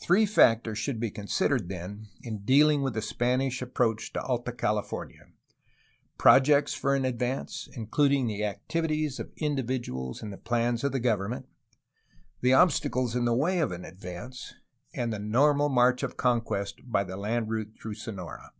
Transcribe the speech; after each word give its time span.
Three 0.00 0.24
factors 0.24 0.78
should 0.78 0.98
be 0.98 1.10
considered, 1.10 1.68
then, 1.68 2.08
in 2.22 2.46
dealing 2.46 2.80
with 2.80 2.94
the 2.94 3.02
Spanish 3.02 3.60
approach 3.60 4.10
to 4.14 4.22
Alta 4.22 4.50
California: 4.52 5.28
projects 6.16 6.72
for 6.72 6.94
an 6.94 7.04
ad 7.04 7.18
vance, 7.18 7.68
including 7.74 8.26
the 8.26 8.42
activities 8.42 9.20
of 9.20 9.34
individuals 9.36 10.22
and 10.22 10.32
the 10.32 10.38
plans 10.38 10.82
of 10.82 10.92
the 10.92 10.98
government; 10.98 11.46
the 12.40 12.54
obstacles 12.54 13.14
in 13.14 13.26
the 13.26 13.34
way 13.36 13.58
of 13.58 13.70
an 13.70 13.84
advance; 13.84 14.54
and 14.94 15.12
the 15.12 15.18
normal 15.18 15.68
march 15.68 16.02
of 16.02 16.16
conquest 16.16 16.80
by 16.90 17.04
the 17.04 17.18
land 17.18 17.50
route 17.50 17.74
through 17.78 17.96
Sonora. 17.96 18.52